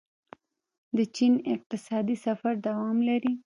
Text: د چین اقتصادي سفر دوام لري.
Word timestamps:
د 0.97 0.99
چین 1.15 1.33
اقتصادي 1.53 2.15
سفر 2.25 2.53
دوام 2.67 2.97
لري. 3.09 3.33